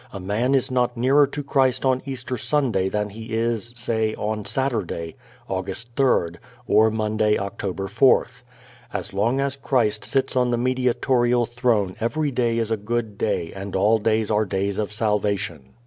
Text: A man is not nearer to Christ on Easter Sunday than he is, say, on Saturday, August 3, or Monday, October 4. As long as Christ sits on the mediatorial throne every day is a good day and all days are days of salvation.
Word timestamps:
A 0.11 0.19
man 0.19 0.55
is 0.55 0.71
not 0.71 0.97
nearer 0.97 1.27
to 1.27 1.43
Christ 1.43 1.85
on 1.85 2.01
Easter 2.07 2.35
Sunday 2.35 2.89
than 2.89 3.11
he 3.11 3.35
is, 3.35 3.71
say, 3.75 4.15
on 4.15 4.45
Saturday, 4.45 5.15
August 5.47 5.91
3, 5.95 6.37
or 6.65 6.89
Monday, 6.89 7.37
October 7.37 7.87
4. 7.87 8.25
As 8.93 9.13
long 9.13 9.39
as 9.39 9.55
Christ 9.55 10.03
sits 10.03 10.35
on 10.35 10.49
the 10.49 10.57
mediatorial 10.57 11.45
throne 11.45 11.95
every 11.99 12.31
day 12.31 12.57
is 12.57 12.71
a 12.71 12.77
good 12.77 13.15
day 13.19 13.53
and 13.55 13.75
all 13.75 13.99
days 13.99 14.31
are 14.31 14.43
days 14.45 14.79
of 14.79 14.91
salvation. 14.91 15.69